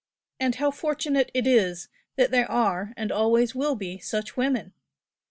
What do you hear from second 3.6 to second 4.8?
be such women!